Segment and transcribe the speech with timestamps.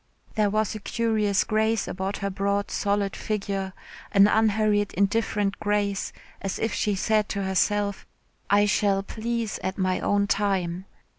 [0.33, 3.71] There was a curious grace about her broad solid figure,
[4.11, 8.07] an unhurried indifferent grace, as if she said to herself,
[8.49, 10.85] "I shall please at my own time."